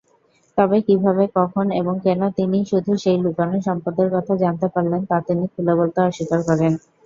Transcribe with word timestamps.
তবে 0.57 0.77
কীভাবে, 0.87 1.23
কখন 1.37 1.65
এবং 1.79 1.95
কেন 2.05 2.21
তিনিই 2.37 2.69
শুধু 2.71 2.91
সেই 3.03 3.17
লুকানো 3.23 3.57
সম্পদের 3.67 4.07
কথা 4.15 4.33
জানতে 4.43 4.67
পারলেন, 4.73 5.01
তা 5.09 5.17
তিনি 5.27 5.43
খুলে 5.53 5.73
বলতে 5.79 5.99
অস্বীকার 6.03 6.39
করেন। 6.49 6.73